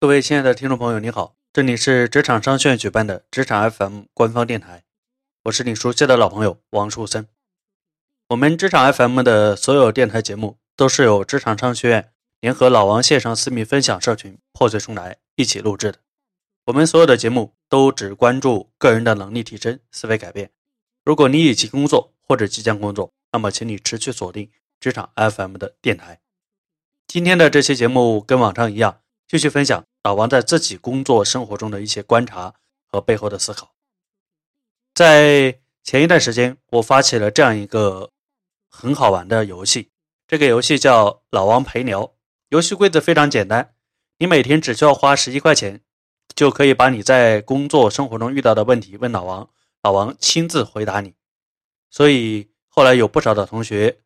[0.00, 4.84] 各位亲爱的听众朋友，你好，这里是职场商学院举办的职场 FM 官方电台，
[5.46, 7.26] 我是你熟悉的老朋友王树森。
[8.28, 15.98] 我们职场 FM 的所有电台节目都是由职场商学院联合老王线上私密分享社群破碎重来一起录制的。
[16.66, 20.52] 我们所有的节目都只关注个人的能力提升、思维改变。
[21.04, 26.20] 如果你已经工作或者即将工作，那么请你持续锁定职场 FM 的电台。
[27.08, 29.00] 今天的这期节目跟往常一样。
[29.30, 32.54] 继续分享老王在自己工作生活中的一些观察
[32.86, 33.74] 和背后的思考。
[34.94, 38.10] 在前一段时间，我发起了这样一个
[38.70, 39.90] 很好玩的游戏，
[40.26, 42.14] 这个游戏叫“老王陪聊”。
[42.48, 43.74] 游戏规则非常简单，
[44.16, 45.82] 你每天只需要花十一块钱，
[46.34, 49.50] 就可以把你在工作生活中遇到的问题问老王，
[49.82, 51.12] 老王亲自回答你。
[51.90, 53.98] 所以后来有不少的同学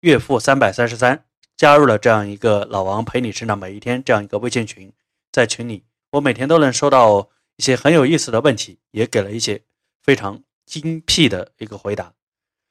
[0.00, 1.24] 月付三百三十三。
[1.56, 4.92] 加入了这样一个老王陪你成长每一天这样一个微信群，
[5.36, 9.62] 在群里，我每天都能收到一些很有意思的问题，也给了一些
[10.02, 12.14] 非常精辟的一个回答。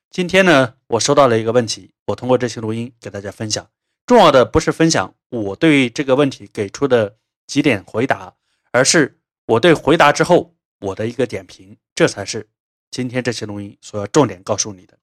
[0.10, 3.70] 今天呢，我收到了一个问题，我通过这期录音给大家分享。
[4.08, 8.34] 重要的不是分享我对这个问题给出的几点回答，
[8.72, 12.50] 而是我对回答之后我的一个点评，这才是
[12.90, 14.98] 今天这期录音所要重点告诉你的。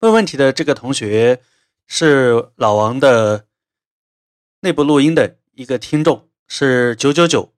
[0.00, 1.40] 问问题的这个同学。
[1.90, 3.46] 是老王的
[4.60, 7.52] 内部录音的一个听众，是九九九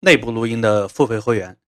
[0.00, 1.58] 内部录音的付费会员。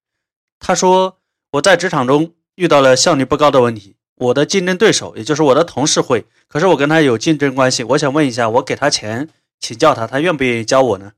[0.59, 1.19] 他说
[1.53, 7.85] ：“我在职场中遇到了效率不高的问题，我的竞争对手，也就是我的同事会，可是我跟他有竞争关系。
[7.85, 9.29] 我想问一下，我给他钱
[9.61, 11.13] 请教他，他愿不愿意教我呢？”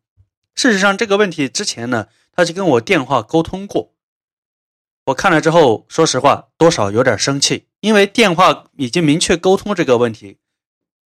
[0.56, 3.92] 事实上，这个问题之前呢，他就跟我电话沟通过。
[5.04, 10.38] 我看了之后，说实话，多少有点生气，因为电话已经明确沟通这个问题。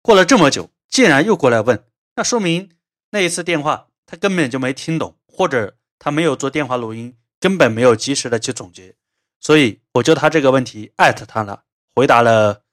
[0.02, 1.82] 过了这么久，竟然又过来问，
[2.18, 2.70] 那说明
[3.12, 8.96] 那一次电话他根本就没听懂，或者他没有做电话录音，根本没有及时的去总结。
[9.40, 11.64] 所以我就他这个问题艾特他了，
[11.96, 12.64] 回答了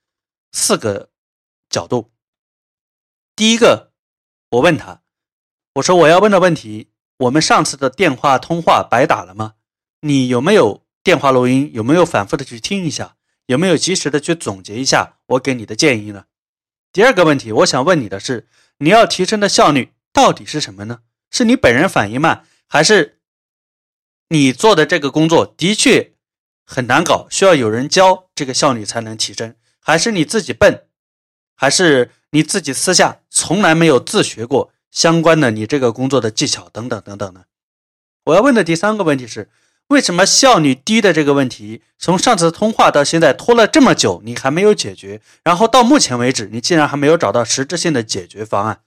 [0.53, 1.11] 四个
[1.71, 2.11] 角度。
[3.35, 3.93] 第一个，
[4.51, 5.03] 我问他，
[5.75, 9.55] 我说我要问的问题，我们上次的电话通话白打了吗？
[10.01, 11.71] 你有没有电话录音？
[11.73, 13.17] 有没有反复的去听一下？
[13.47, 16.25] 有没有及时的去总结一下我给你的建议呢？
[16.93, 18.49] 第二个问题，我想问你的是，
[18.79, 21.01] 你要提升的效率到底是什么呢？
[21.31, 23.19] 是你本人反应慢，还是
[24.31, 26.15] 你做的这个工作的确
[26.65, 29.55] 很难搞，需要有人教，这个效率才能提升？
[29.79, 30.87] 还是你自己笨？
[31.55, 37.45] 还是你自己私下从来没有自学过相关的你这个工作的技巧等等等等呢？
[38.25, 39.51] 我要问的第三个问题是。
[39.89, 45.21] 为什么效率低的这个问题，从上次通话到现在拖了这么久，你还没有解决？
[45.45, 48.81] 然后到目前为止，你竟然还没有找到实质性的解决方案？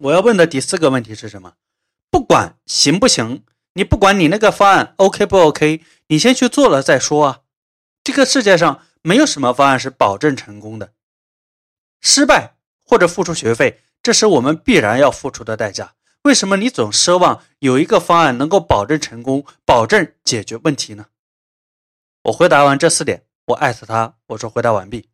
[0.00, 1.54] 我要问的第四个问题是什么？
[2.10, 3.44] 不管行不行，
[3.74, 7.40] 你不管你那个方案 OK 不 OK，你先去做了再说啊！
[8.02, 10.94] 这个世界上没有什么方案是保证成功的，
[12.00, 15.94] 失败或者付出学费，这是我们必然要付出的代价。
[16.22, 21.06] 为什么你总奢望有一个方案能够保证成功、保证解决问题呢？
[22.24, 25.10] 我回答完这四点，我艾特他，我说回答完毕。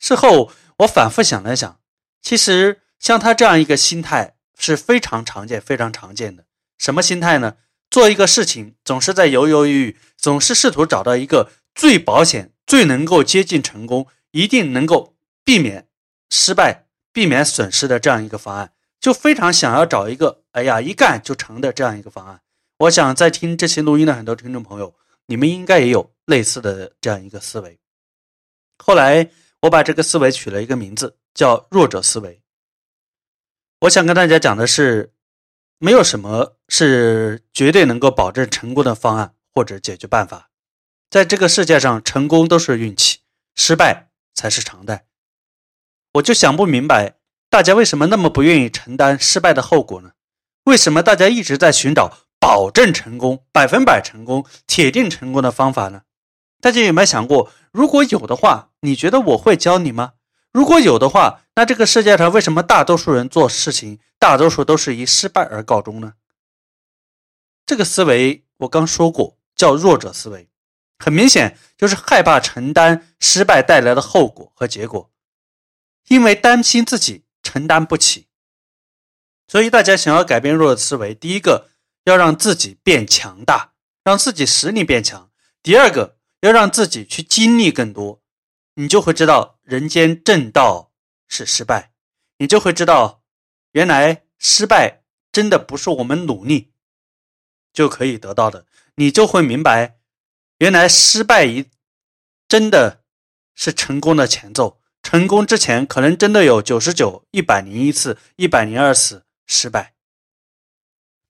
[0.00, 1.80] 事后我反复想了想，
[2.20, 6.46] 其实像他这样一个心态是非常常见、非常常见的。
[6.78, 7.56] 什么心态呢？
[7.90, 15.86] 做一个事情总是在犹犹豫豫，总是试图找到一个最保险、最能够接近成功、一定能够避免
[16.30, 18.72] 失败、避免损失的这样一个方案。
[18.98, 22.40] 就非常想要找一个，哎呀，一干就成的这样一个方案。
[22.78, 24.94] 我想在听这期录音的很多听众朋友，
[25.26, 27.78] 你们应该也有类似的这样一个思维。
[28.78, 29.28] 后来
[29.60, 32.40] 我把这个思维取了一个名字，叫弱者思维。
[33.84, 35.12] 我想跟大家讲的是，
[35.78, 40.48] 没有什么是绝对能够保证成功的方案或者解决办法。
[41.10, 43.18] 在这个世界上，成功都是运气，
[43.54, 45.04] 失败才是常态。
[46.14, 47.16] 我就想不明白。
[47.50, 50.12] 大家为什么那么不愿意承担失败的后果呢？
[50.64, 52.10] 为什么大家一直在寻找
[52.40, 56.02] 保证成功、百分百成功、铁定成功的方法呢？
[56.62, 60.14] 大家有没有想过，如果有的话，你觉得我会教你吗？
[60.52, 66.14] 如果有的话，那这个世界上为什么大多数人做事情，大多数都是以失败而告终呢？
[67.66, 70.48] 这个思维我刚说过，叫弱者思维，
[70.98, 75.10] 很明显就是害怕承担失败带来的后果和结果，
[76.08, 77.24] 因为担心自己。
[77.46, 78.28] 承担不起，
[79.46, 81.68] 所以大家想要改变弱者思维，第一个
[82.04, 85.28] 要让自己变强大，让自己实力变强；
[85.62, 88.22] 第二个要让自己去经历更多，
[88.76, 90.93] 你就会知道人间正道
[91.28, 91.92] 是失败，
[92.38, 93.22] 你就会知道
[93.72, 96.72] 原来失败真的不是我们努力
[97.72, 98.66] 就可以得到的，
[98.96, 99.96] 你就会明白，
[100.58, 101.70] 原来失败一
[102.46, 103.02] 真的
[103.54, 104.80] 是成功的前奏。
[105.02, 109.94] 成功之前，可能真的有九十九、一百零一次、一百零二次失败。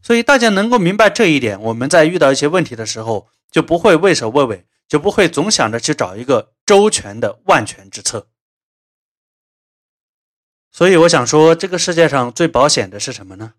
[0.00, 8.29] 所以大家能够明白这一点，我们在遇到一些问题的时候，就不会畏首畏尾，就不会总想着去找一个周全的万全之策。
[10.76, 13.55] 所以我想说，这个世界上最保险的是什么呢？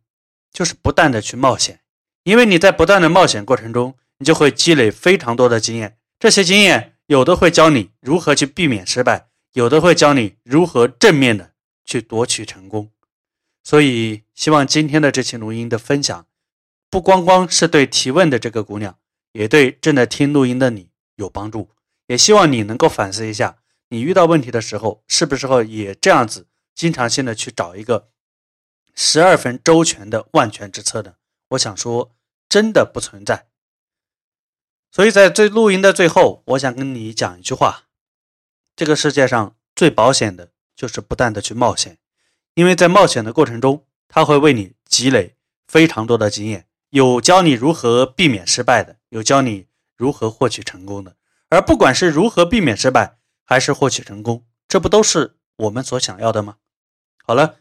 [0.52, 1.80] 就是不断的去冒险，
[2.24, 5.98] 因为你在不断的冒险过程中，你就会积累非常多的经验。
[6.20, 11.54] 这些经验有的会教你如何去避免失败，有的会教你如何正面的
[11.86, 12.92] 去夺取成功。
[13.64, 16.28] 所以，希望今天的这期录音的分享。
[16.90, 18.98] 不光光是对提问的这个姑娘，
[19.32, 21.70] 也对正在听录音的你有帮助。
[22.08, 28.10] 也希望你能够反思一下，你遇到问题的时候，是不是也这样子，经常性的去找一个
[28.94, 31.16] 十二分周全的万全之策的？
[31.50, 32.14] 我想说，
[32.50, 33.48] 真的不存在。
[34.92, 37.86] 所以在最录音的最后，我想跟你讲一句话：
[38.76, 41.98] 这个世界上最保险的就是不断的去冒险，
[42.54, 45.36] 因为在冒险的过程中，它会为你积累
[45.68, 46.68] 非常多的经验。
[46.90, 49.68] 有教你如何避免失败的，有教你
[49.98, 51.16] 如何获取成功的。
[51.50, 56.58] 而不管是如何避免失败，还是获取成功，这不都是我们所想要的吗？
[57.28, 57.58] 好了，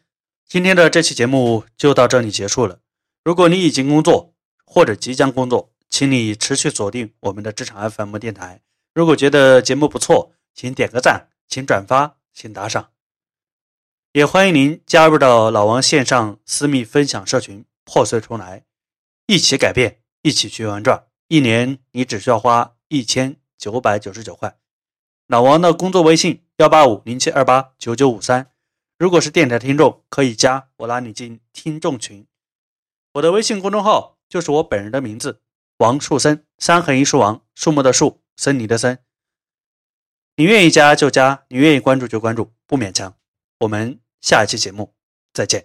[0.47, 2.81] 今天的这期节目就到这里结束了。
[3.25, 4.35] 如果你已经工作
[4.67, 8.61] 或者即将工作，请你持续锁定我们的职场 FM 电台。
[8.93, 12.91] 如果觉得节目不错，请点个赞，请转发，请打赏。
[14.13, 18.67] 也欢迎您加入到老王线上私密分享社群，破碎重来。
[19.27, 21.07] 一起改变，一起去玩转。
[21.29, 24.59] 一年你只需要花一千九百九十九块。
[25.27, 28.51] 老王的工作微信：幺八五零七二八九九五三。
[28.97, 32.27] 如果是电台听众，可以加我拉你进听众群。
[33.15, 35.41] 我的微信公众号就是我本人的名字：
[35.79, 38.99] 王树森，三横一竖王，树木的树，森林的森。
[40.37, 43.17] 你愿意加就加，你愿意关注就关注，不勉强。
[43.61, 44.93] 我们下一期节目
[45.33, 45.63] 再见。